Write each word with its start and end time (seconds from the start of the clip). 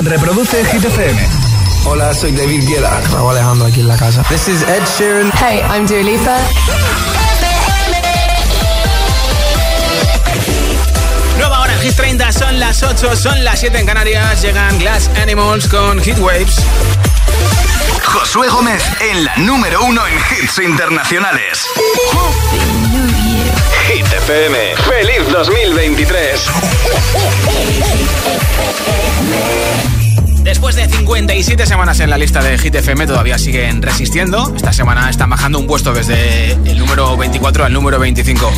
Reproduce 0.00 0.64
Hit 0.64 0.82
FM. 0.82 1.28
Hola, 1.84 2.14
soy 2.14 2.32
David 2.32 2.66
Guetta. 2.66 2.98
Raúl 3.12 3.32
Alejandro 3.32 3.66
aquí 3.66 3.80
en 3.80 3.88
la 3.88 3.96
casa. 3.98 4.22
This 4.30 4.48
is 4.48 4.62
Ed 4.62 4.82
Sheeran. 4.96 5.30
Hey, 5.34 5.60
I'm 5.68 5.86
Dua 5.86 6.00
Lipa. 6.00 6.38
Nueva 11.36 11.60
hora 11.60 11.74
en 11.74 11.80
Hit 11.80 11.94
30, 11.94 12.32
son 12.32 12.58
las 12.58 12.82
8, 12.82 13.14
son 13.16 13.44
las 13.44 13.60
7 13.60 13.78
en 13.80 13.84
Canarias. 13.84 14.40
Llegan 14.40 14.78
Glass 14.78 15.10
Animals 15.20 15.68
con 15.68 16.00
Hit 16.00 16.18
Waves. 16.20 16.56
Josué 18.02 18.48
Gómez 18.48 18.82
en 19.00 19.24
la 19.24 19.36
número 19.36 19.84
uno 19.84 20.06
en 20.06 20.14
hits 20.14 20.58
internacionales. 20.58 21.66
FM. 24.26 24.56
¡Feliz 24.76 25.30
2023! 25.30 26.50
Después 30.42 30.76
de 30.76 30.88
57 30.88 31.66
semanas 31.66 32.00
en 32.00 32.08
la 32.08 32.16
lista 32.16 32.42
de 32.42 32.56
Hit 32.56 32.74
FM, 32.74 33.06
todavía 33.06 33.36
siguen 33.36 33.82
resistiendo. 33.82 34.50
Esta 34.56 34.72
semana 34.72 35.10
están 35.10 35.28
bajando 35.28 35.58
un 35.58 35.66
puesto 35.66 35.92
desde 35.92 36.52
el 36.52 36.78
número 36.78 37.18
24 37.18 37.66
al 37.66 37.72
número 37.74 37.98
25. 37.98 38.50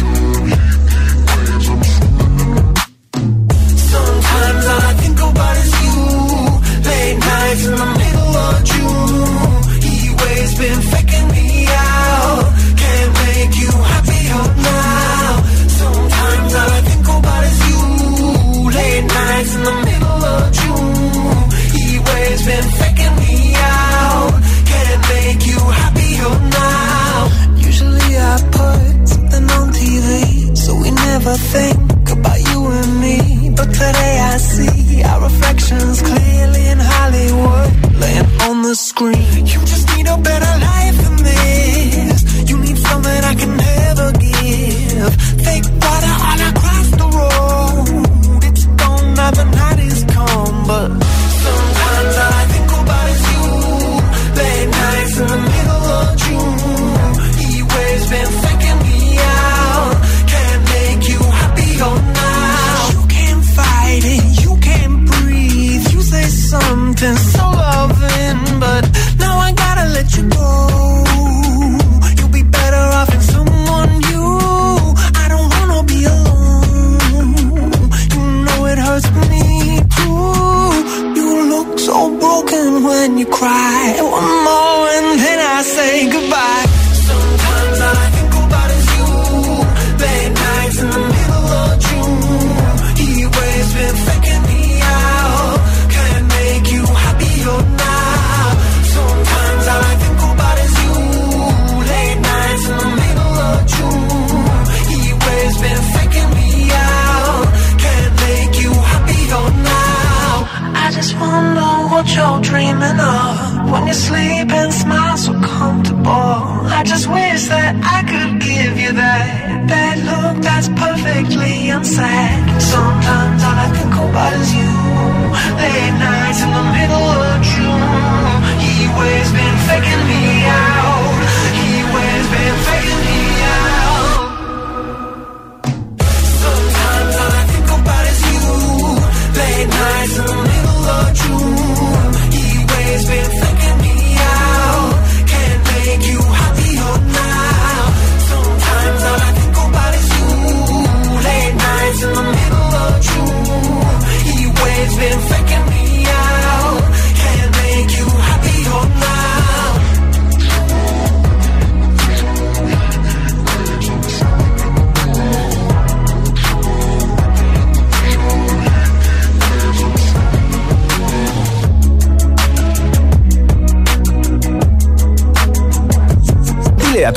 nothing. 31.37 31.76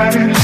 right. 0.00 0.39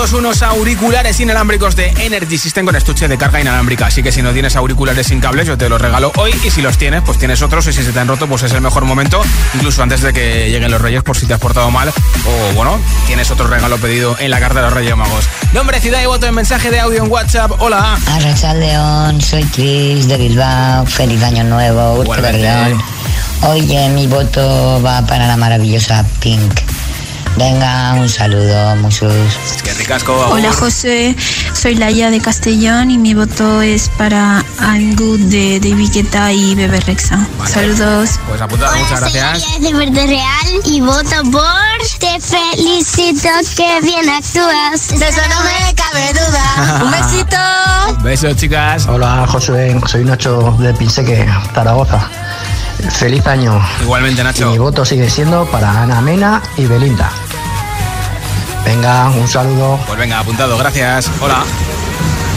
Todos 0.00 0.12
unos 0.14 0.40
auriculares 0.40 1.20
inalámbricos 1.20 1.76
de 1.76 1.88
Energy 1.98 2.38
System 2.38 2.64
con 2.64 2.74
estuche 2.74 3.06
de 3.06 3.18
carga 3.18 3.38
inalámbrica. 3.38 3.88
Así 3.88 4.02
que 4.02 4.10
si 4.10 4.22
no 4.22 4.32
tienes 4.32 4.56
auriculares 4.56 5.08
sin 5.08 5.20
cables, 5.20 5.46
yo 5.46 5.58
te 5.58 5.68
los 5.68 5.78
regalo 5.78 6.10
hoy. 6.16 6.34
Y 6.42 6.50
si 6.50 6.62
los 6.62 6.78
tienes, 6.78 7.02
pues 7.02 7.18
tienes 7.18 7.42
otros. 7.42 7.66
Y 7.66 7.74
si 7.74 7.82
se 7.82 7.92
te 7.92 8.00
han 8.00 8.08
roto, 8.08 8.26
pues 8.26 8.42
es 8.42 8.52
el 8.52 8.62
mejor 8.62 8.86
momento. 8.86 9.20
Incluso 9.52 9.82
antes 9.82 10.00
de 10.00 10.14
que 10.14 10.48
lleguen 10.48 10.70
los 10.70 10.80
Reyes, 10.80 11.02
por 11.02 11.18
si 11.18 11.26
te 11.26 11.34
has 11.34 11.38
portado 11.38 11.70
mal. 11.70 11.90
O 11.90 12.54
bueno, 12.54 12.80
tienes 13.06 13.30
otro 13.30 13.46
regalo 13.46 13.76
pedido 13.76 14.16
en 14.18 14.30
la 14.30 14.40
carta 14.40 14.60
de 14.60 14.66
los 14.68 14.72
Reyes 14.72 14.96
Magos. 14.96 15.28
Nombre, 15.52 15.80
ciudad 15.80 16.02
y 16.02 16.06
voto 16.06 16.24
en 16.24 16.34
mensaje 16.34 16.70
de 16.70 16.80
audio 16.80 17.04
en 17.04 17.10
WhatsApp. 17.10 17.52
Hola. 17.58 17.98
Arrachal 18.06 18.58
León, 18.58 19.20
soy 19.20 19.44
Chris 19.44 20.08
de 20.08 20.16
Bilbao. 20.16 20.86
Feliz 20.86 21.22
año 21.22 21.44
nuevo. 21.44 22.02
Oye, 23.42 23.88
mi 23.90 24.06
voto 24.06 24.80
va 24.82 25.04
para 25.04 25.26
la 25.26 25.36
maravillosa 25.36 26.06
Pink. 26.20 26.69
Venga, 27.36 27.94
un 27.94 28.08
saludo, 28.08 28.76
muchos. 28.76 29.12
Qué 29.62 29.72
ricasco. 29.74 30.14
Hola 30.30 30.52
José, 30.52 31.16
soy 31.54 31.74
Laia 31.74 32.10
de 32.10 32.20
Castellón 32.20 32.90
y 32.90 32.98
mi 32.98 33.14
voto 33.14 33.62
es 33.62 33.88
para 33.96 34.44
I'm 34.60 34.94
Good 34.96 35.20
de 35.30 35.60
David 35.60 35.90
Guetta 35.92 36.32
y 36.32 36.54
Bebe 36.54 36.80
Rexa. 36.80 37.26
Saludos. 37.46 38.18
Pues 38.28 38.40
apuntado, 38.40 38.76
muchas 38.76 39.00
gracias. 39.00 39.42
Soy 39.42 39.62
de 39.62 39.72
Verde 39.72 40.06
Real 40.06 40.60
y 40.64 40.80
voto 40.80 41.22
por 41.30 41.42
Te 41.98 42.20
felicito 42.20 43.28
que 43.56 43.80
bien 43.82 44.08
actúas. 44.08 44.88
De 44.88 45.08
eso 45.08 45.22
no 45.28 45.42
me 45.44 45.74
cabe 45.74 46.12
duda. 46.12 46.80
Un 46.84 46.90
besito. 46.90 48.02
Besos, 48.02 48.36
chicas. 48.36 48.86
Hola 48.86 49.26
José, 49.26 49.78
soy 49.86 50.04
Nacho 50.04 50.56
de 50.58 50.74
Pinseque, 50.74 51.26
Zaragoza. 51.54 52.08
Feliz 52.88 53.26
año. 53.26 53.60
Igualmente, 53.82 54.22
Nacho. 54.24 54.50
mi 54.50 54.58
voto 54.58 54.84
sigue 54.84 55.08
siendo 55.10 55.46
para 55.46 55.82
Ana 55.82 56.00
Mena 56.00 56.42
y 56.56 56.66
Belinda. 56.66 57.10
Venga, 58.64 59.08
un 59.10 59.26
saludo. 59.28 59.78
Pues 59.86 59.98
venga, 59.98 60.20
apuntado, 60.20 60.56
gracias. 60.58 61.10
Hola. 61.20 61.44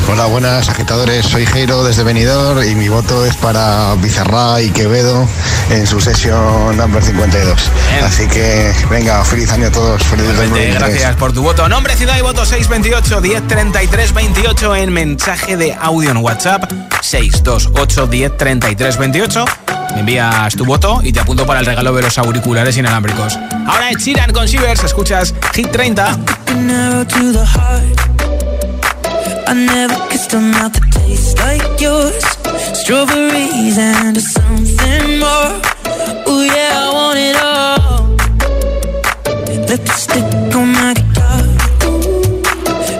Hola, 0.09 0.25
buenas 0.25 0.67
agitadores. 0.67 1.25
Soy 1.25 1.45
Jairo 1.45 1.83
desde 1.83 2.03
Benidorm 2.03 2.61
y 2.63 2.75
mi 2.75 2.89
voto 2.89 3.25
es 3.25 3.35
para 3.37 3.95
Bizarra 3.95 4.61
y 4.61 4.69
Quevedo 4.69 5.27
en 5.69 5.87
su 5.87 6.01
sesión 6.01 6.75
number 6.75 7.01
52. 7.01 7.71
Así 8.03 8.27
que 8.27 8.73
venga, 8.89 9.23
feliz 9.23 9.51
año 9.51 9.67
a 9.67 9.71
todos. 9.71 10.03
Feliz 10.03 10.25
Gracias 10.73 11.15
por 11.15 11.31
tu 11.31 11.41
voto. 11.41 11.69
Nombre, 11.69 11.95
ciudad 11.95 12.17
y 12.17 12.21
voto 12.21 12.45
628 12.45 13.21
1033 13.21 14.13
28 14.13 14.75
en 14.75 14.93
mensaje 14.93 15.55
de 15.55 15.73
audio 15.73 16.11
en 16.11 16.17
WhatsApp 16.17 16.71
628 17.01 18.07
1033 18.07 18.97
28 18.97 19.45
me 19.93 19.99
envías 19.99 20.55
tu 20.55 20.65
voto 20.65 21.01
y 21.03 21.11
te 21.11 21.19
apunto 21.19 21.45
para 21.45 21.59
el 21.59 21.65
regalo 21.65 21.93
de 21.93 22.01
los 22.01 22.17
auriculares 22.17 22.77
inalámbricos. 22.77 23.37
Ahora 23.67 23.89
es 23.89 23.97
Chiran 23.97 24.31
con 24.31 24.45
Shivers, 24.45 24.83
escuchas 24.83 25.33
Hit 25.53 25.71
30. 25.71 26.19
I 29.45 29.55
never 29.55 29.95
kissed 30.09 30.33
a 30.33 30.39
mouth 30.39 30.73
that 30.73 30.91
tastes 30.91 31.37
like 31.37 31.79
yours. 31.79 32.23
Strawberries 32.73 33.77
and 33.77 34.19
something 34.19 35.19
more. 35.19 35.61
Oh 36.25 36.41
yeah, 36.41 36.73
I 36.73 36.93
want 36.93 37.19
it 37.19 37.35
all. 37.37 38.15
Lipstick 39.67 40.55
on 40.55 40.71
my 40.71 40.93
guitar. 40.93 41.43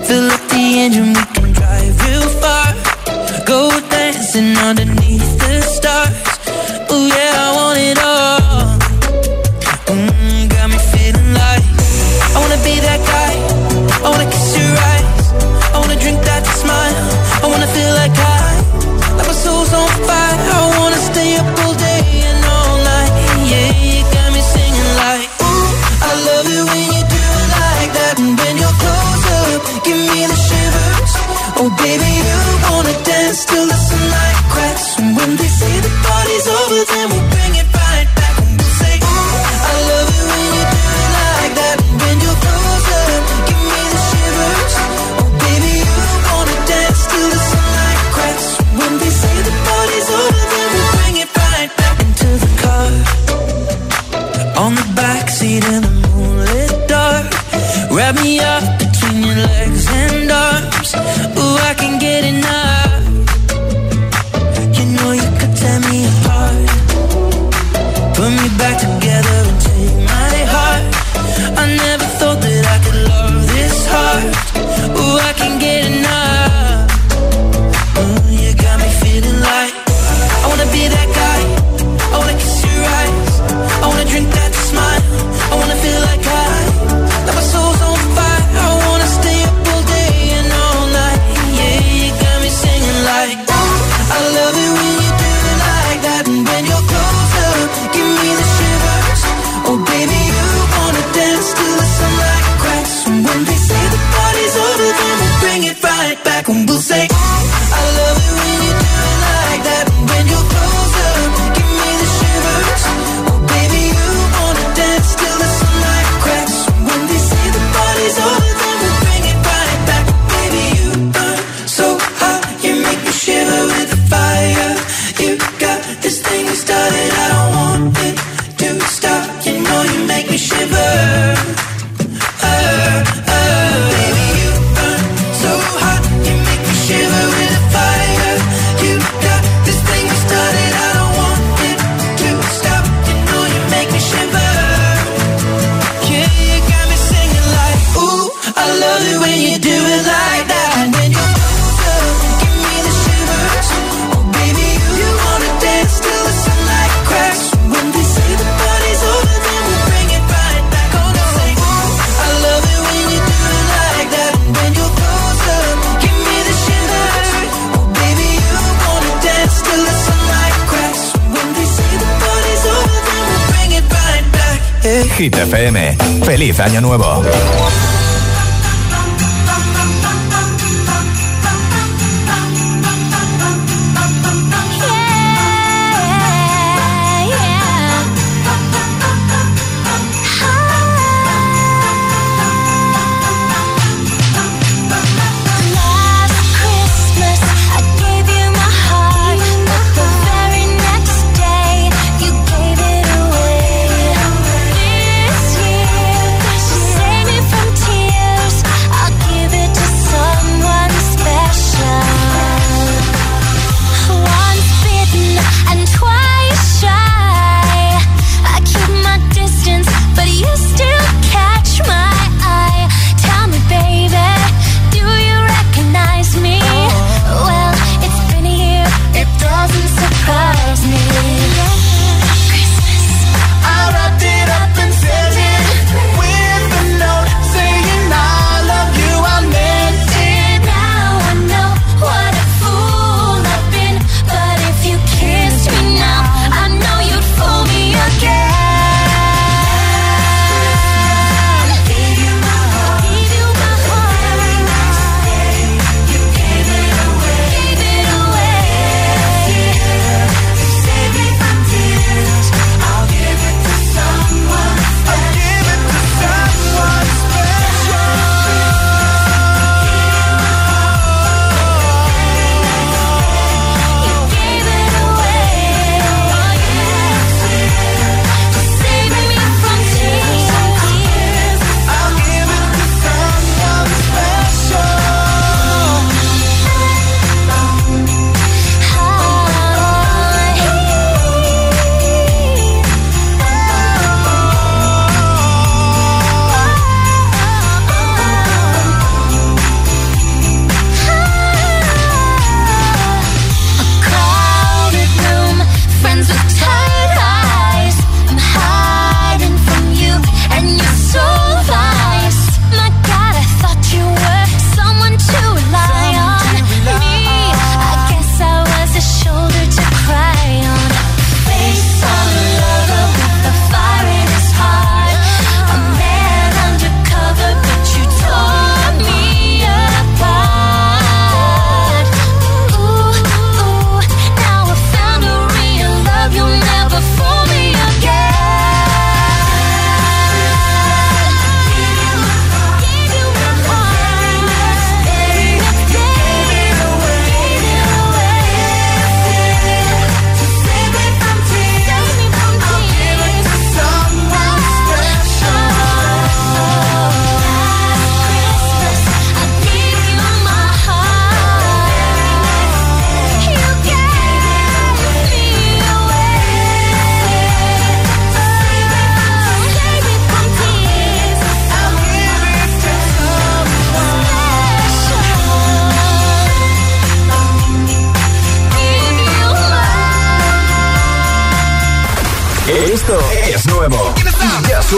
Fill 0.06 0.30
up 0.30 0.42
the 0.50 0.80
engine, 0.84 1.14
we 1.14 1.24
can 1.34 1.54
drive 1.54 1.96
real 2.06 2.28
far. 2.42 2.74
Go 3.46 3.72
dancing 3.90 4.56
underneath 4.58 5.40
the 5.40 5.62
stars. 5.62 6.33
Yeah, 6.96 7.34
I 7.36 7.52
want 7.56 7.80
it 7.80 7.98
all. 8.06 8.78
Mm, 9.88 10.48
got 10.48 10.70
me 10.70 10.78
feeling 10.94 11.34
like 11.34 11.64
I 12.36 12.40
wanna 12.40 12.64
be 12.64 12.80
that 12.82 13.00
guy. 13.08 13.13
and 36.92 37.12
we 37.14 37.23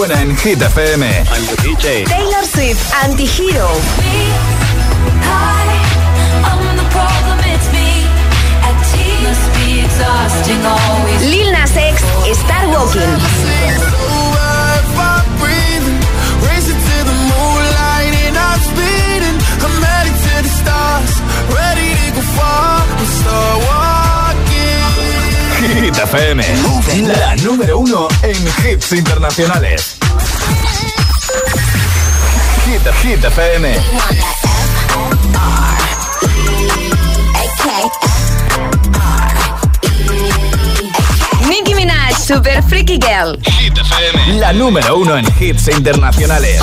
suena 0.06 0.22
en 0.22 0.38
Hit 0.38 0.62
FM. 0.62 1.24
Taylor 2.06 2.46
Swift, 2.46 2.94
Antihero. 3.04 3.70
Hit 25.86 26.00
FM, 26.00 26.44
la 27.16 27.36
número 27.44 27.78
uno 27.78 28.08
en 28.24 28.36
hits 28.66 28.92
internacionales. 28.92 29.98
Hit, 32.66 32.82
Hit 33.04 33.24
FM. 33.24 33.78
Nicki 41.48 41.76
Minaj, 41.76 42.18
Super 42.18 42.64
Freaky 42.64 42.98
Girl. 42.98 43.40
Hit 43.44 43.78
FM, 43.78 44.40
la 44.40 44.54
número 44.54 44.98
uno 44.98 45.16
en 45.16 45.28
hits 45.40 45.68
internacionales. 45.68 46.62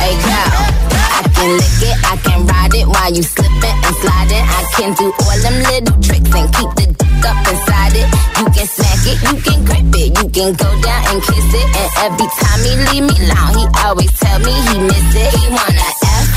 Hey 0.00 0.16
girl, 0.22 0.96
I 1.12 1.28
can 1.34 1.56
lick 1.58 1.82
it, 1.82 1.96
I 2.10 2.16
can 2.22 2.46
ride 2.46 2.74
it 2.74 2.86
while 2.86 3.12
you 3.14 3.22
slipping 3.22 3.84
and 3.84 3.96
sliding. 4.00 4.44
I 4.48 4.64
can 4.74 4.94
do 4.94 5.12
all 5.26 5.38
them 5.42 5.62
little 5.62 6.00
tricks 6.00 6.34
and 6.34 6.50
keep 6.54 6.74
the 6.74 7.05
dick 7.16 7.30
up 7.30 7.38
inside 7.48 7.94
it. 7.94 8.08
You 8.38 8.44
can 8.52 8.66
smack 8.66 9.02
it, 9.06 9.18
you 9.22 9.34
can 9.42 9.64
grip 9.64 9.94
it, 9.94 10.08
you 10.18 10.28
can 10.30 10.52
go 10.54 10.68
down 10.82 11.02
and 11.10 11.22
kiss 11.22 11.54
it. 11.54 11.66
And 11.76 11.90
every 12.04 12.28
time 12.40 12.60
he 12.64 12.72
leave 12.86 13.04
me 13.08 13.16
alone, 13.24 13.52
he 13.56 13.64
always 13.84 14.12
tell 14.18 14.38
me 14.40 14.52
he 14.52 14.78
miss 14.80 15.14
it. 15.14 15.34
He 15.34 15.48
wanna 15.48 15.88
F 16.04 16.28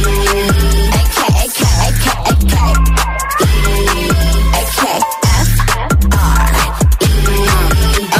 A 0.45 1.03
K 1.14 1.21
A 1.35 1.47
K 1.49 1.62
A 1.64 1.90
K 2.03 2.07
A 2.14 2.35
K 2.51 2.55
E 3.40 4.11
A 4.55 4.62
K 4.75 4.83
F 5.25 5.51
R 6.12 6.51
E 7.01 7.12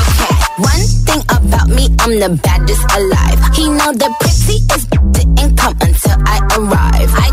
Okay. 0.01 0.35
One 0.59 0.85
thing 1.07 1.23
about 1.31 1.69
me, 1.69 1.85
I'm 2.01 2.15
the 2.21 2.31
baddest 2.43 2.85
alive. 2.97 3.41
He 3.55 3.69
know 3.69 3.93
the 3.93 4.11
prettiest 4.21 4.91
didn't 5.13 5.57
come 5.57 5.77
until 5.81 6.19
I 6.27 6.39
arrive. 6.57 7.24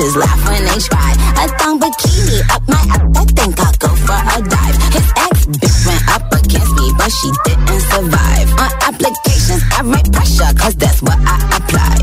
Just 0.00 0.16
laugh 0.16 0.40
when 0.48 0.64
they 0.64 0.80
try. 0.80 1.12
A 1.36 1.44
thong 1.60 1.76
bikini 1.78 2.40
up 2.48 2.64
my 2.66 2.80
ass, 2.88 3.04
I 3.20 3.24
think 3.36 3.60
I'll 3.60 3.76
go 3.76 3.90
for 4.08 4.16
a 4.16 4.38
dive. 4.48 4.76
His 4.96 5.08
ex 5.28 5.34
bitch 5.44 5.78
went 5.84 6.04
up 6.08 6.24
against 6.32 6.72
me, 6.80 6.86
but 6.96 7.10
she 7.12 7.28
didn't 7.44 7.84
survive. 7.92 8.48
On 8.56 8.70
applications, 8.88 9.62
I 9.76 9.84
write 9.84 10.08
pressure, 10.12 10.52
cause 10.56 10.76
that's 10.76 11.02
what 11.04 11.18
I 11.20 11.36
apply. 11.52 11.94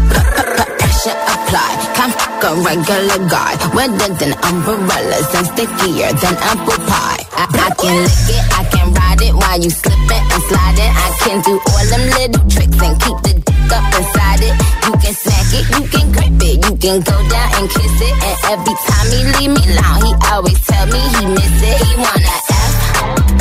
Pressure 0.78 1.18
apply. 1.34 1.72
Can't 1.98 2.14
fuck 2.14 2.44
a 2.46 2.52
regular 2.62 3.20
guy. 3.34 3.54
Wetter 3.74 4.14
than 4.22 4.34
umbrellas 4.46 5.30
and 5.34 5.48
stickier 5.58 6.14
than 6.22 6.36
apple 6.38 6.78
pie. 6.86 7.26
I, 7.34 7.44
I 7.50 7.70
can 7.82 7.96
lick 8.06 8.30
it, 8.30 8.44
I 8.54 8.62
can 8.70 8.88
ride 8.94 9.22
it 9.26 9.34
while 9.34 9.58
you 9.58 9.72
slipping 9.74 10.26
and 10.34 10.44
sliding. 10.46 10.94
I 10.94 11.10
can 11.26 11.38
do 11.42 11.54
all 11.66 11.86
them 11.90 12.04
little 12.14 12.46
tricks 12.46 12.78
and 12.78 12.96
keep 13.02 13.18
the 13.26 13.34
dick 13.42 13.72
up 13.74 13.90
inside 13.90 14.42
it. 14.46 14.56
You 14.86 14.94
can 15.02 15.14
smack 15.18 15.50
it, 15.50 15.66
you 15.74 15.84
can 15.90 16.06
grip 16.14 16.30
it, 16.30 16.37
can 16.78 17.02
go 17.02 17.12
down 17.30 17.50
and 17.58 17.70
kiss 17.70 18.02
it. 18.02 18.14
And 18.28 18.38
every 18.54 18.76
time 18.86 19.08
he 19.10 19.20
leave 19.36 19.52
me 19.56 19.62
alone, 19.74 20.02
he 20.06 20.14
always 20.32 20.60
tell 20.66 20.86
me 20.88 21.00
he 21.00 21.26
miss 21.26 21.62
it. 21.64 21.78
He 21.82 21.94
wanna 21.98 22.38
F 22.50 22.74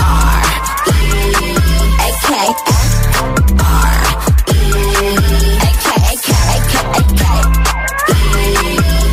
R 0.01 0.45
E 0.89 1.01
A 2.01 2.11
K 2.25 2.29
F 2.37 2.81
R 3.61 3.95
E 4.49 4.61
A 5.57 5.71
K 5.85 5.89
A 5.97 6.17
K 6.17 6.31
A 6.47 6.59
K 6.67 6.75
A 6.87 7.03
K 7.13 7.25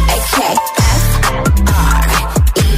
A 0.08 0.18
K 0.32 0.38
F 0.80 1.08
R 1.68 2.08
E 2.58 2.70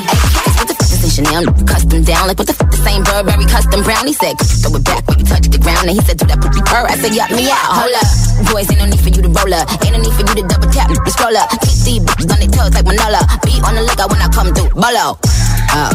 A 0.00 0.16
K. 0.16 0.48
What 0.56 0.66
the 0.68 0.74
fuck 0.74 1.04
is 1.04 1.14
Chanel 1.14 1.44
custom 1.66 2.02
down? 2.04 2.28
Like 2.28 2.38
what 2.38 2.46
the 2.46 2.63
same 2.84 3.02
Burberry 3.02 3.48
custom 3.48 3.82
brown? 3.82 4.06
He 4.06 4.12
said 4.12 4.36
throw 4.60 4.76
it 4.76 4.84
back 4.84 5.02
when 5.08 5.18
you 5.18 5.26
touch 5.26 5.48
the 5.48 5.58
ground, 5.58 5.88
and 5.88 5.96
he 5.96 6.02
said 6.04 6.20
do 6.20 6.28
that 6.28 6.38
poopy 6.38 6.60
purr. 6.68 6.84
I 6.84 6.94
said 7.00 7.16
yup 7.16 7.32
me 7.32 7.48
out. 7.48 7.80
Hold 7.80 7.96
up, 7.96 8.06
boys 8.52 8.68
ain't 8.68 8.78
no 8.78 8.86
need 8.86 9.00
for 9.00 9.10
you 9.10 9.22
to 9.24 9.32
roll 9.32 9.52
up, 9.56 9.66
ain't 9.80 9.96
no 9.96 10.00
need 10.04 10.14
for 10.14 10.24
you 10.28 10.34
to 10.38 10.44
double 10.44 10.68
tap, 10.70 10.92
scroll 11.08 11.34
up. 11.34 11.48
Keep 11.64 11.80
these 11.88 12.02
bitches 12.04 12.28
on 12.28 12.38
their 12.38 12.52
toes 12.52 12.72
like 12.76 12.84
Manola. 12.84 13.24
Be 13.42 13.56
on 13.64 13.74
the 13.74 13.82
lookout 13.82 14.12
when 14.12 14.20
I 14.20 14.28
come 14.28 14.52
through. 14.52 14.70
Bolo. 14.76 15.18
Oh, 15.74 15.90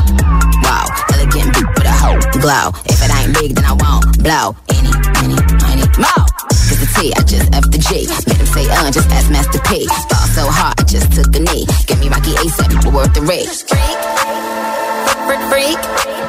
wow, 0.65 0.85
elegant 1.13 1.55
beat 1.55 1.69
with 1.77 1.87
a 1.87 1.95
hoe 1.95 2.19
glow. 2.41 2.75
If 2.83 2.99
it 2.99 3.11
ain't 3.15 3.31
big, 3.37 3.55
then 3.55 3.63
I 3.63 3.73
won't 3.79 4.03
blow. 4.19 4.57
Any, 4.75 4.91
any, 5.23 5.37
any 5.71 5.87
more. 5.95 6.25
Cause 6.67 6.79
the 6.83 6.89
T, 6.99 7.13
I 7.15 7.21
just 7.23 7.47
F 7.55 7.63
the 7.71 7.79
G. 7.79 8.09
Made 8.27 8.37
him 8.37 8.49
say, 8.51 8.67
uh, 8.67 8.91
just 8.91 9.09
ask 9.09 9.31
Master 9.31 9.61
P. 9.69 9.87
Fall 9.87 10.27
so 10.35 10.43
hard, 10.51 10.75
I 10.79 10.83
just 10.83 11.13
took 11.13 11.31
a 11.35 11.39
knee. 11.39 11.65
Get 11.87 11.99
me 11.99 12.09
Rocky 12.09 12.35
ASAP, 12.43 12.91
worth 12.91 13.13
the 13.13 13.21
risk. 13.21 13.69
Freak, 13.69 15.39
freak, 15.47 15.79
freak. 15.79 16.28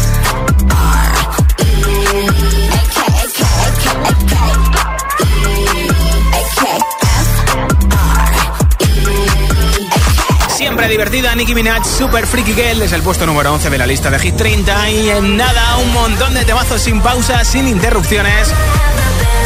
divertida, 10.91 11.33
Nicki 11.35 11.55
Minaj, 11.55 11.85
Super 11.85 12.27
Freaky 12.27 12.53
Girl, 12.53 12.81
es 12.81 12.91
el 12.91 13.01
puesto 13.01 13.25
número 13.25 13.53
11 13.53 13.69
de 13.69 13.77
la 13.77 13.87
lista 13.87 14.09
de 14.09 14.19
Hit 14.19 14.35
30 14.35 14.89
y 14.89 15.09
en 15.09 15.37
nada, 15.37 15.77
un 15.77 15.93
montón 15.93 16.33
de 16.33 16.43
temazos 16.43 16.81
sin 16.81 16.99
pausa, 16.99 17.45
sin 17.45 17.65
interrupciones. 17.69 18.49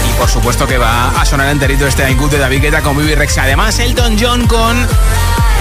Y 0.10 0.14
por 0.18 0.28
supuesto 0.28 0.66
que 0.66 0.80
va 0.80 1.10
a 1.10 1.24
sonar 1.24 1.50
enterito 1.50 1.86
este 1.86 2.04
Aingut 2.04 2.32
de 2.32 2.40
David 2.40 2.64
Guetta 2.64 2.82
con 2.82 2.98
Bibi 2.98 3.14
Rex. 3.14 3.38
Además, 3.38 3.78
Elton 3.78 4.18
John 4.20 4.48
con 4.48 4.76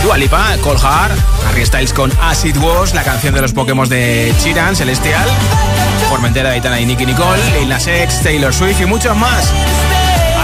Dua 0.02 0.16
Lipa, 0.16 0.56
Cold 0.62 0.80
Heart, 0.80 1.18
Harry 1.48 1.66
Styles 1.66 1.92
con 1.92 2.10
Acid 2.22 2.56
Wars, 2.56 2.94
la 2.94 3.02
canción 3.02 3.34
de 3.34 3.42
los 3.42 3.52
Pokémon 3.52 3.86
de 3.86 4.34
Chiran, 4.38 4.74
Celestial, 4.74 5.28
Formentera, 6.08 6.50
Aitana 6.52 6.80
y 6.80 6.86
Nicky 6.86 7.04
Nicole, 7.04 7.42
Lil 7.58 7.68
Nas 7.68 7.86
X, 7.86 8.22
Taylor 8.22 8.54
Swift 8.54 8.80
y 8.80 8.86
muchos 8.86 9.14
más. 9.16 9.52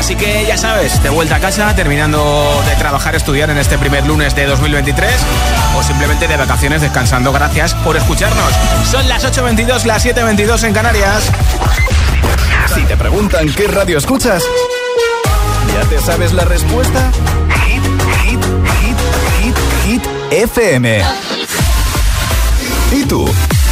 Así 0.00 0.16
que 0.16 0.46
ya 0.46 0.56
sabes, 0.56 1.02
de 1.02 1.10
vuelta 1.10 1.36
a 1.36 1.40
casa, 1.40 1.76
terminando 1.76 2.62
de 2.66 2.74
trabajar, 2.76 3.14
estudiar 3.14 3.50
en 3.50 3.58
este 3.58 3.76
primer 3.76 4.06
lunes 4.06 4.34
de 4.34 4.46
2023 4.46 5.12
o 5.76 5.82
simplemente 5.82 6.26
de 6.26 6.38
vacaciones 6.38 6.80
descansando. 6.80 7.30
Gracias 7.32 7.74
por 7.74 7.98
escucharnos. 7.98 8.50
Son 8.90 9.06
las 9.10 9.22
8.22, 9.26 9.84
las 9.84 10.06
7.22 10.06 10.64
en 10.64 10.72
Canarias. 10.72 11.30
Si 12.74 12.80
te 12.84 12.96
preguntan 12.96 13.46
qué 13.52 13.68
radio 13.68 13.98
escuchas, 13.98 14.42
¿ya 15.74 15.86
te 15.90 16.00
sabes 16.00 16.32
la 16.32 16.46
respuesta? 16.46 17.12
Hit, 17.66 17.82
hit, 18.22 18.40
hit, 18.80 18.96
hit, 19.38 19.56
hit, 19.84 20.02
FM. 20.30 21.04
¿Y 22.92 23.04
tú? 23.04 23.30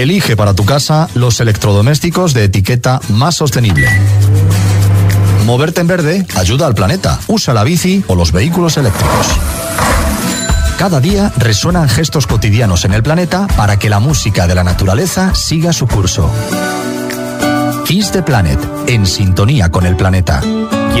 Elige 0.00 0.34
para 0.34 0.54
tu 0.54 0.64
casa 0.64 1.10
los 1.12 1.40
electrodomésticos 1.40 2.32
de 2.32 2.44
etiqueta 2.44 3.02
más 3.10 3.34
sostenible. 3.34 3.86
Moverte 5.44 5.82
en 5.82 5.88
verde 5.88 6.26
ayuda 6.36 6.66
al 6.66 6.74
planeta. 6.74 7.20
Usa 7.26 7.52
la 7.52 7.64
bici 7.64 8.02
o 8.06 8.14
los 8.14 8.32
vehículos 8.32 8.78
eléctricos. 8.78 9.26
Cada 10.78 11.00
día 11.00 11.30
resuenan 11.36 11.86
gestos 11.86 12.26
cotidianos 12.26 12.86
en 12.86 12.94
el 12.94 13.02
planeta 13.02 13.46
para 13.58 13.78
que 13.78 13.90
la 13.90 14.00
música 14.00 14.46
de 14.46 14.54
la 14.54 14.64
naturaleza 14.64 15.34
siga 15.34 15.74
su 15.74 15.86
curso. 15.86 16.30
Kiss 17.84 18.10
the 18.10 18.22
Planet, 18.22 18.58
en 18.86 19.04
sintonía 19.04 19.70
con 19.70 19.84
el 19.84 19.96
planeta. 19.96 20.40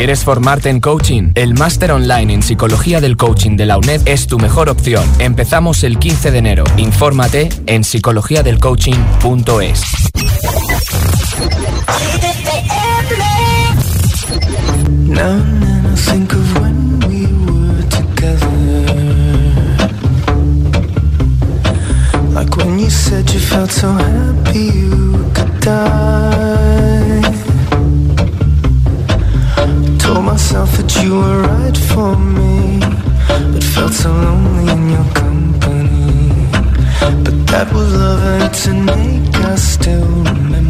¿Quieres 0.00 0.24
formarte 0.24 0.70
en 0.70 0.80
coaching? 0.80 1.32
El 1.34 1.52
máster 1.52 1.92
online 1.92 2.32
en 2.32 2.42
psicología 2.42 3.02
del 3.02 3.18
coaching 3.18 3.58
de 3.58 3.66
la 3.66 3.76
UNED 3.76 4.00
es 4.06 4.26
tu 4.26 4.38
mejor 4.38 4.70
opción. 4.70 5.04
Empezamos 5.18 5.84
el 5.84 5.98
15 5.98 6.30
de 6.30 6.38
enero. 6.38 6.64
Infórmate 6.78 7.50
en 7.66 7.84
psicologiadelcoaching.es. 7.84 9.82
Of 16.32 16.54
when. 16.62 17.00
Like 22.32 22.56
when 22.56 22.88
so 23.68 23.92
happy 23.92 24.64
you 24.64 25.30
could. 25.34 26.59
Myself 30.40 30.72
that 30.78 31.02
you 31.02 31.16
were 31.16 31.42
right 31.42 31.76
for 31.76 32.16
me, 32.16 32.80
but 33.52 33.62
felt 33.74 33.92
so 33.92 34.10
lonely 34.10 34.72
in 34.72 34.88
your 34.88 35.08
company. 35.12 36.46
But 37.24 37.36
that 37.52 37.70
was 37.74 37.92
love 37.92 38.66
an 38.66 38.88
ache 38.88 39.36
I 39.44 39.54
still 39.56 40.08
remember. 40.24 40.69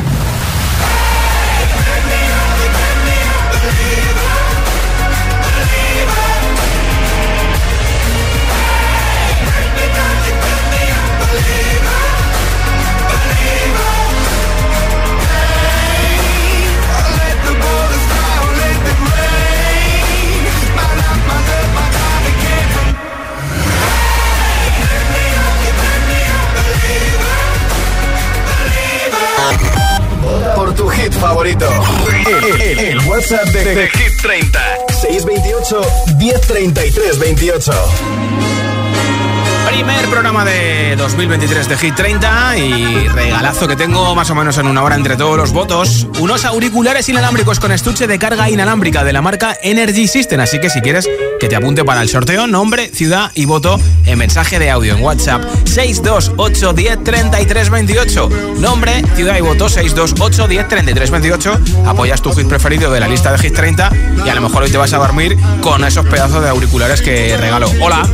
Tu 30.75 30.87
hit 30.87 31.13
favorito. 31.13 31.67
El 32.77 32.99
WhatsApp 33.07 33.45
de, 33.47 33.75
de 33.75 33.87
Hit 33.89 34.21
30. 34.21 34.59
628 35.01 35.81
1033 36.17 37.19
28. 37.19 37.71
Primer 39.69 40.05
programa 40.07 40.45
de 40.45 40.95
2023 40.97 41.69
de 41.69 41.77
Hit 41.77 41.95
30 41.95 42.57
y 42.57 43.07
regalazo 43.07 43.67
que 43.67 43.75
tengo 43.75 44.13
más 44.15 44.29
o 44.29 44.35
menos 44.35 44.57
en 44.57 44.67
una 44.67 44.83
hora 44.83 44.95
entre 44.95 45.15
todos 45.17 45.37
los 45.37 45.51
votos. 45.51 46.07
Unos 46.19 46.45
auriculares 46.45 47.07
inalámbricos 47.09 47.59
con 47.59 47.71
estuche 47.71 48.07
de 48.07 48.19
carga 48.19 48.49
inalámbrica 48.49 49.03
de 49.03 49.13
la 49.13 49.21
marca 49.21 49.57
Energy 49.61 50.07
System. 50.07 50.39
Así 50.39 50.59
que 50.59 50.69
si 50.69 50.81
quieres 50.81 51.09
que 51.41 51.49
te 51.49 51.55
apunte 51.55 51.83
para 51.83 52.03
el 52.03 52.07
sorteo, 52.07 52.45
nombre, 52.45 52.91
ciudad 52.93 53.31
y 53.33 53.45
voto 53.45 53.79
en 54.05 54.19
mensaje 54.19 54.59
de 54.59 54.69
audio 54.69 54.95
en 54.95 55.01
WhatsApp 55.01 55.43
628 55.65 56.73
10 56.73 57.03
33 57.03 57.69
28. 57.71 58.29
Nombre, 58.59 59.03
ciudad 59.15 59.39
y 59.39 59.41
voto 59.41 59.67
628 59.67 60.47
10 60.47 60.67
33 60.67 61.09
28. 61.09 61.59
Apoyas 61.87 62.21
tu 62.21 62.31
hit 62.33 62.47
preferido 62.47 62.91
de 62.91 62.99
la 62.99 63.07
lista 63.07 63.31
de 63.31 63.39
Hit 63.39 63.55
30 63.55 63.91
y 64.23 64.29
a 64.29 64.35
lo 64.35 64.41
mejor 64.41 64.61
hoy 64.61 64.69
te 64.69 64.77
vas 64.77 64.93
a 64.93 64.97
dormir 64.97 65.35
con 65.61 65.83
esos 65.83 66.05
pedazos 66.05 66.43
de 66.43 66.49
auriculares 66.49 67.01
que 67.01 67.35
regalo. 67.37 67.71
Hola. 67.81 68.07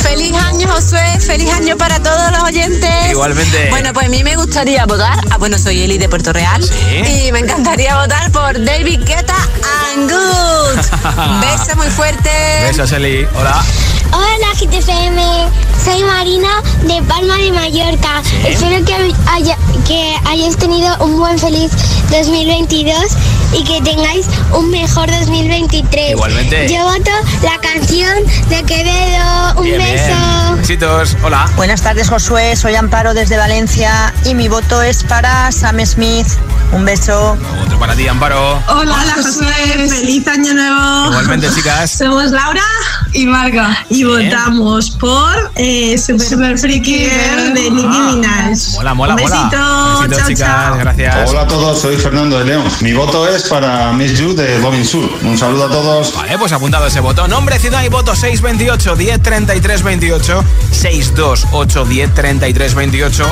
Feliz 0.00 0.32
año, 0.32 0.66
Josué. 0.66 1.20
Feliz 1.20 1.52
año 1.52 1.76
para 1.76 2.02
todos 2.02 2.32
los 2.32 2.44
oyentes. 2.44 3.10
Igualmente. 3.10 3.68
Bueno, 3.68 3.92
pues 3.92 4.06
a 4.06 4.08
mí 4.08 4.24
me 4.24 4.36
gustaría 4.36 4.86
votar. 4.86 5.18
Ah, 5.30 5.36
bueno, 5.36 5.58
soy 5.58 5.82
Eli 5.82 5.98
de 5.98 6.08
Puerto 6.08 6.32
Real. 6.32 6.64
Y 6.90 7.30
me 7.30 7.40
encantaría 7.40 8.00
votar 8.00 8.32
por 8.32 8.64
David 8.64 9.00
Guetta 9.04 9.36
and 9.92 10.10
Good. 10.10 10.53
Beso 11.40 11.76
muy 11.76 11.88
fuerte. 11.88 12.30
Besos, 12.66 12.92
Eli. 12.92 13.26
Hola. 13.34 13.62
Hola, 14.12 14.46
GTFM. 14.58 15.48
Soy 15.84 16.02
Marina 16.04 16.48
de 16.82 17.02
Palma 17.02 17.36
de 17.36 17.50
Mallorca. 17.52 18.22
Espero 18.46 18.84
que, 18.84 18.94
haya- 19.26 19.58
que 19.86 20.14
hayáis 20.26 20.56
tenido 20.56 20.96
un 21.00 21.18
buen 21.18 21.38
feliz 21.38 21.70
2022 22.10 22.96
y 23.52 23.64
que 23.64 23.80
tengáis 23.82 24.26
un 24.52 24.70
mejor 24.70 25.10
2023. 25.10 26.10
Igualmente. 26.12 26.68
Yo 26.72 26.84
voto 26.84 27.10
la 27.42 27.58
canción 27.60 28.14
de 28.48 28.62
Quevedo. 28.64 29.54
Un 29.56 29.64
bien. 29.64 29.78
beso. 29.78 30.56
Besitos. 30.56 31.16
Hola. 31.24 31.48
Buenas 31.56 31.82
tardes, 31.82 32.08
Josué. 32.08 32.54
Soy 32.56 32.76
Amparo 32.76 33.14
desde 33.14 33.36
Valencia 33.36 34.14
y 34.24 34.34
mi 34.34 34.48
voto 34.48 34.80
es 34.82 35.02
para 35.02 35.50
Sam 35.52 35.84
Smith. 35.84 36.26
Un 36.74 36.84
beso. 36.84 37.36
Otro 37.64 37.78
para 37.78 37.94
ti, 37.94 38.08
Amparo. 38.08 38.60
Hola, 38.66 38.96
Josué, 39.14 39.88
feliz 39.88 40.26
año 40.26 40.54
nuevo. 40.54 41.06
Igualmente, 41.10 41.48
chicas. 41.54 41.92
Somos 41.92 42.32
Laura 42.32 42.64
y 43.12 43.26
Marga. 43.26 43.78
Y 43.90 44.02
votamos 44.02 44.90
por 44.90 45.52
eh, 45.54 45.96
Super, 45.96 46.26
Super 46.26 46.58
Freaky 46.58 47.08
Girl 47.08 47.54
de 47.54 47.70
Nicki 47.70 47.98
Minaj. 47.98 48.58
Mola, 48.74 48.94
mola, 48.94 49.14
Un 49.14 49.22
mola. 49.22 49.36
besito. 49.36 50.00
Besitos, 50.00 50.18
chao, 50.18 50.28
chicas. 50.28 50.48
chao. 50.48 50.78
Gracias. 50.78 51.30
Hola 51.30 51.40
a 51.42 51.46
todos, 51.46 51.80
soy 51.80 51.96
Fernando 51.96 52.38
de 52.40 52.44
León. 52.44 52.64
Mi 52.80 52.92
voto 52.92 53.28
es 53.28 53.44
para 53.44 53.92
Miss 53.92 54.18
You 54.18 54.34
de 54.34 54.58
Robin 54.58 54.84
Sur. 54.84 55.08
Un 55.22 55.38
saludo 55.38 55.66
a 55.66 55.68
todos. 55.68 56.12
Vale, 56.16 56.36
pues 56.38 56.50
apuntado 56.52 56.86
ese 56.88 56.98
voto. 56.98 57.28
Nombre, 57.28 57.60
ciudad 57.60 57.84
y 57.84 57.88
voto 57.88 58.16
628 58.16 58.96
10 58.96 59.22
33 59.22 59.82
28 59.84 60.44
628 60.72 61.84
10 61.84 62.14
33 62.14 62.74
28. 62.74 63.26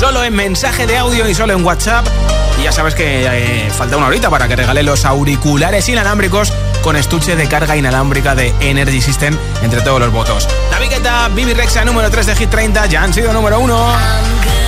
Solo 0.00 0.24
en 0.24 0.34
mensaje 0.34 0.88
de 0.88 0.98
audio 0.98 1.28
y 1.28 1.34
solo 1.34 1.52
en 1.52 1.64
WhatsApp. 1.64 2.04
Y 2.58 2.64
ya 2.64 2.72
sabes 2.72 2.94
que 2.94 3.26
eh, 3.26 3.70
falta 3.70 3.96
una 3.96 4.06
horita 4.06 4.30
para 4.30 4.48
que 4.48 4.56
regale 4.56 4.82
los 4.82 5.04
auriculares 5.04 5.88
inalámbricos 5.88 6.52
con 6.82 6.96
estuche 6.96 7.36
de 7.36 7.48
carga 7.48 7.76
inalámbrica 7.76 8.34
de 8.34 8.52
Energy 8.60 9.00
System 9.00 9.36
entre 9.62 9.80
todos 9.80 10.00
los 10.00 10.12
votos. 10.12 10.48
David 10.70 10.90
Guetta, 10.90 11.28
Bibi 11.28 11.54
Rexa, 11.54 11.84
número 11.84 12.10
3 12.10 12.26
de 12.26 12.36
Hit 12.36 12.50
30, 12.50 12.86
ya 12.86 13.02
han 13.02 13.14
sido 13.14 13.32
número 13.32 13.60
1. 13.60 14.67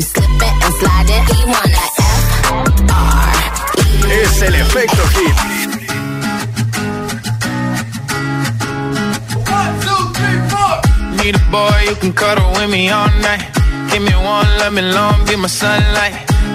Slipping 0.00 0.56
and 0.66 0.74
sliding. 0.80 1.24
You 1.38 1.46
wanna 1.54 1.84
F 1.88 1.98
R 2.90 3.34
Es 4.10 4.42
el 4.42 4.54
efecto 4.54 5.02
hit. 5.14 5.36
Need 11.18 11.36
a 11.36 11.38
boy 11.50 11.78
you 11.88 11.96
can 11.96 12.12
cuddle 12.12 12.50
with 12.52 12.70
me 12.70 12.90
all 12.90 13.08
night. 13.20 13.44
Give 13.90 14.02
me 14.02 14.14
one, 14.14 14.48
let 14.58 14.72
me 14.72 14.82
long, 14.82 15.24
be 15.26 15.36
my 15.36 15.48
sunlight. 15.48 16.31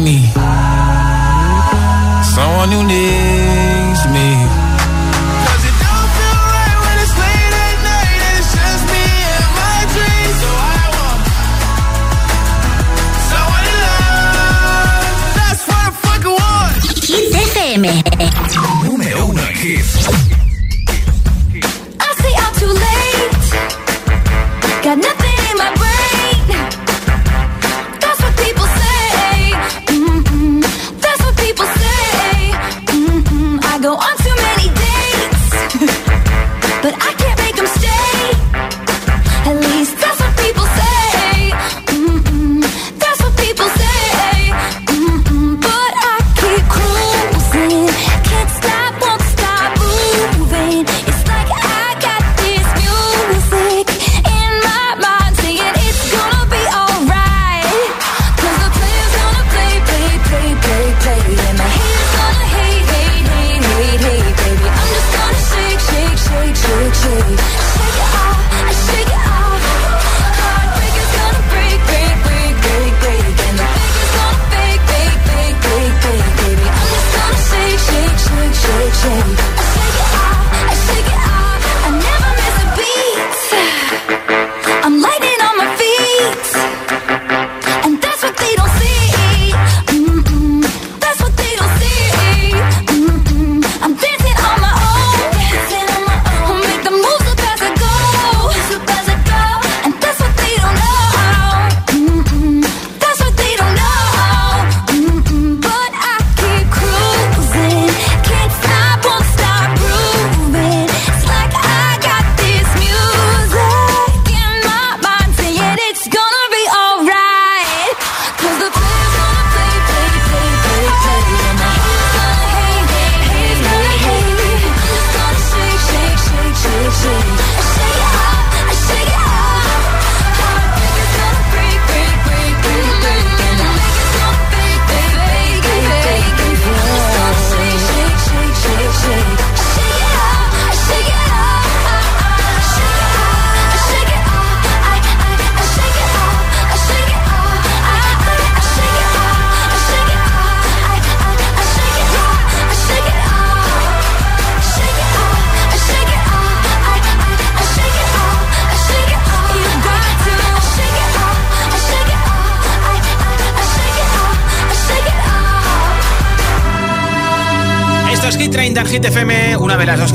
me. 0.00 0.16
Someone 2.22 2.72
you 2.72 2.82
need. 2.84 3.39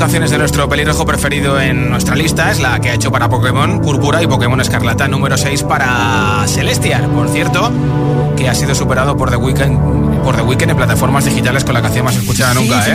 votaciones 0.06 0.30
de 0.30 0.38
nuestro 0.38 0.68
pelirrojo 0.68 1.04
preferido 1.04 1.60
en 1.60 1.90
nuestra 1.90 2.14
lista 2.14 2.52
es 2.52 2.60
la 2.60 2.78
que 2.78 2.90
ha 2.90 2.94
hecho 2.94 3.10
para 3.10 3.28
Pokémon 3.28 3.80
Púrpura 3.80 4.22
y 4.22 4.28
Pokémon 4.28 4.60
Escarlata, 4.60 5.08
número 5.08 5.36
6 5.36 5.64
para 5.64 6.44
Celestial, 6.46 7.08
por 7.08 7.28
cierto, 7.28 7.72
que 8.36 8.48
ha 8.48 8.54
sido 8.54 8.72
superado 8.76 9.16
por 9.16 9.30
The 9.30 9.36
Weeknd, 9.36 10.22
por 10.22 10.36
The 10.36 10.42
Weeknd 10.42 10.70
en 10.70 10.76
plataformas 10.76 11.24
digitales 11.24 11.64
con 11.64 11.74
la 11.74 11.82
canción 11.82 12.04
más 12.04 12.14
escuchada 12.14 12.54
nunca, 12.54 12.86
¿eh? 12.86 12.94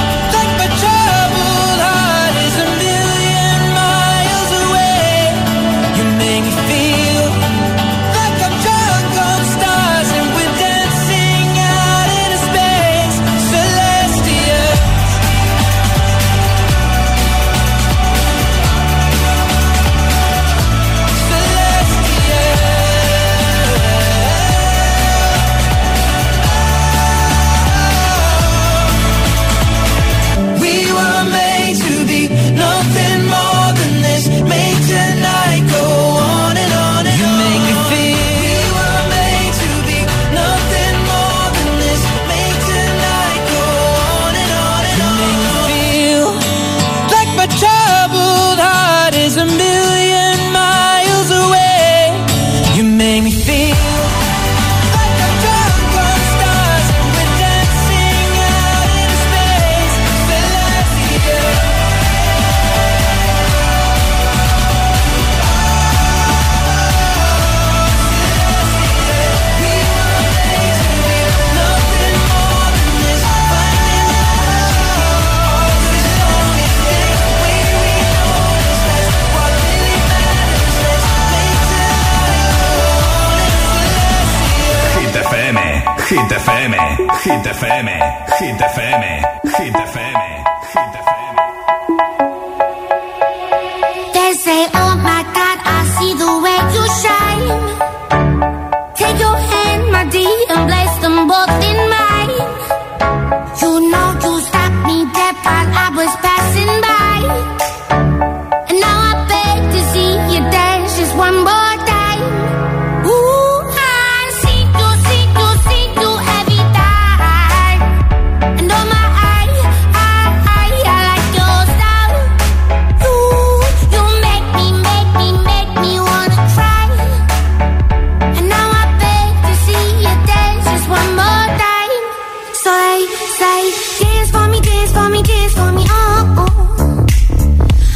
say, 133.07 133.61
dance 134.01 134.29
for 134.31 134.47
me, 134.47 134.59
dance 134.61 134.91
for 134.91 135.09
me, 135.09 135.21
dance 135.23 135.53
for 135.53 135.71
me, 135.71 135.83
oh. 135.89 136.35
oh. 136.37 137.05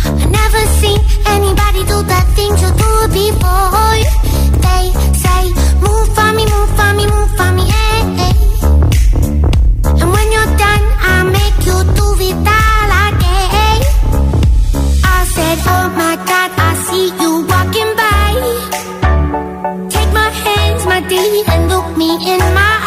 I 0.06 0.26
never 0.40 0.62
seen 0.80 1.00
anybody 1.28 1.82
do 1.86 2.02
that 2.12 2.26
thing. 2.36 2.52
They 4.66 4.86
say, 5.24 5.44
move 5.84 6.08
for 6.16 6.30
me, 6.38 6.44
move 6.54 6.72
for 6.78 6.92
me, 6.98 7.06
move 7.14 7.32
for 7.38 7.52
me, 7.58 7.64
hey. 7.76 8.02
And 10.02 10.10
when 10.14 10.28
you're 10.36 10.54
done, 10.64 10.84
I 11.14 11.16
make 11.38 11.60
you 11.68 11.78
do 12.00 12.08
it 12.28 12.38
all 12.60 12.92
again. 13.08 13.82
I 15.04 15.20
said, 15.36 15.58
oh 15.76 15.88
my 16.02 16.16
God, 16.30 16.52
I 16.58 16.72
see 16.88 17.08
you 17.22 17.32
walking 17.52 17.92
by. 18.02 18.32
Take 19.90 20.12
my 20.14 20.30
hands, 20.30 20.86
my 20.86 21.00
dear, 21.08 21.44
and 21.52 21.70
look 21.70 21.88
me 21.98 22.10
in 22.34 22.40
my 22.54 22.72
eyes. 22.80 22.85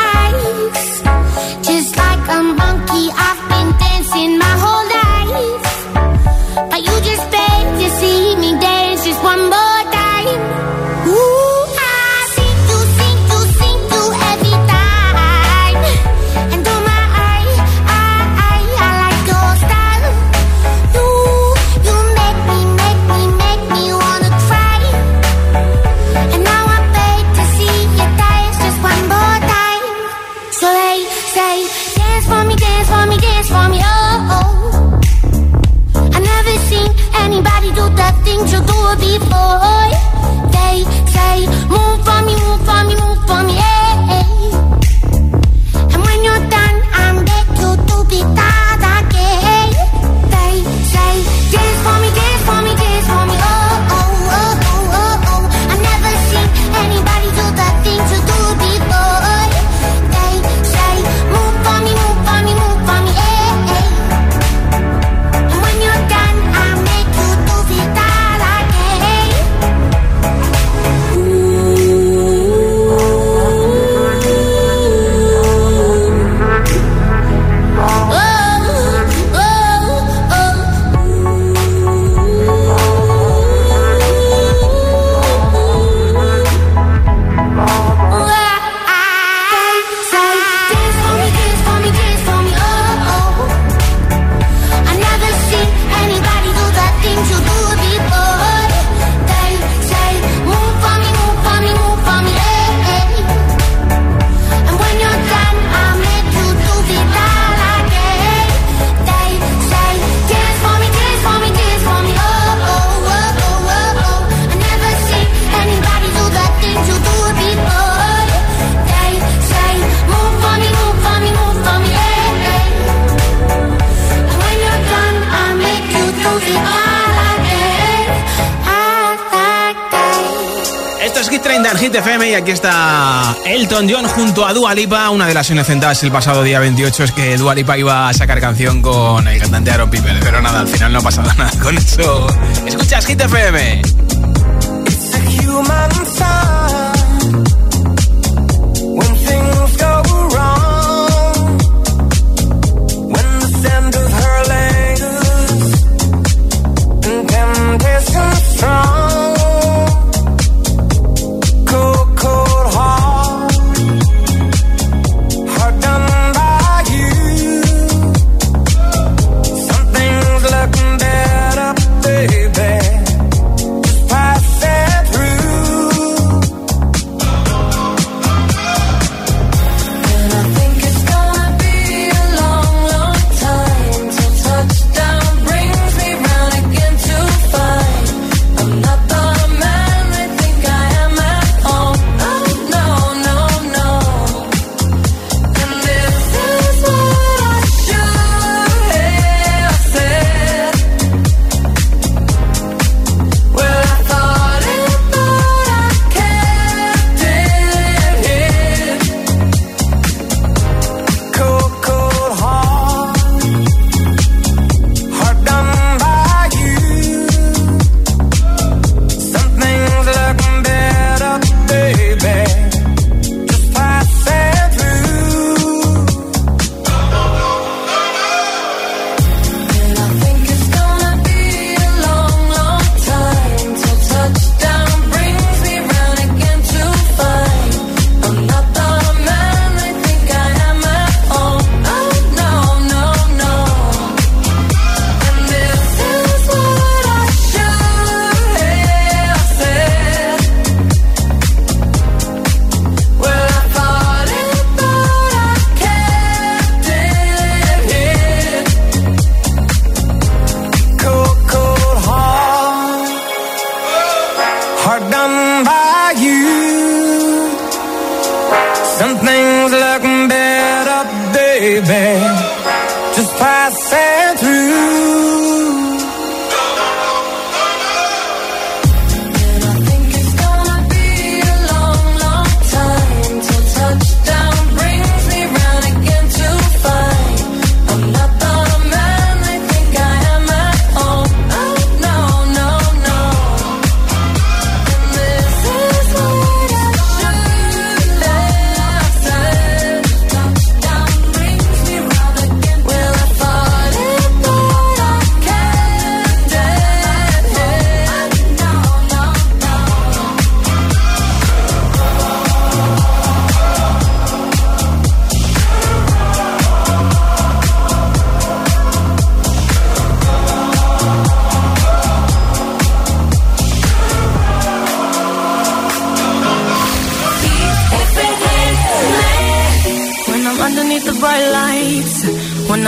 Aquí 132.48 132.54
está 132.54 133.36
Elton 133.44 133.90
John 133.90 134.06
junto 134.06 134.46
a 134.46 134.54
Dua 134.54 134.74
Lipa. 134.74 135.10
Una 135.10 135.26
de 135.26 135.34
las 135.34 135.50
inocentadas 135.50 136.02
el 136.02 136.10
pasado 136.10 136.42
día 136.42 136.58
28 136.58 137.04
es 137.04 137.12
que 137.12 137.36
Dua 137.36 137.54
Lipa 137.54 137.76
iba 137.76 138.08
a 138.08 138.14
sacar 138.14 138.40
canción 138.40 138.80
con 138.80 139.28
el 139.28 139.38
cantante 139.38 139.70
Aaron 139.70 139.90
Piper, 139.90 140.18
pero 140.20 140.40
nada, 140.40 140.60
al 140.60 140.68
final 140.68 140.90
no 140.94 141.00
ha 141.00 141.02
pasado 141.02 141.30
nada 141.36 141.50
con 141.60 141.76
eso. 141.76 142.26
Escuchas 142.64 143.04
Hit 143.04 143.20
FM. 143.20 143.82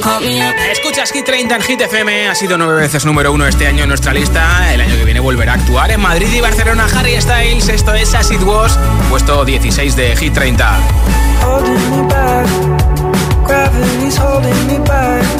party, 0.00 0.40
Escuchas 0.72 1.12
que 1.12 1.22
30 1.22 1.56
en 1.56 1.62
Hit 1.62 1.80
FM. 1.80 2.28
Ha 2.28 2.34
sido 2.34 2.58
nueve 2.58 2.80
veces 2.80 3.04
número 3.04 3.32
uno 3.32 3.46
este 3.46 3.66
año 3.66 3.82
en 3.82 3.88
nuestra 3.88 4.12
lista. 4.12 4.72
El 4.72 4.80
año 4.80 4.96
que 4.96 5.04
viene 5.04 5.20
volverá 5.20 5.52
a 5.52 5.54
actuar 5.56 5.90
en 5.90 6.00
Madrid 6.00 6.28
y 6.32 6.40
Barcelona. 6.40 6.86
Harry 6.94 7.20
Styles, 7.20 7.68
esto 7.68 7.94
es 7.94 8.14
As 8.14 8.30
It 8.30 8.42
Was, 8.42 8.78
puesto 9.08 9.44
16 9.44 9.96
de 9.96 10.16
Hit 10.16 10.34
30. 10.34 10.78
Holding 11.42 12.06
me 14.66 14.78
back. 14.78 15.39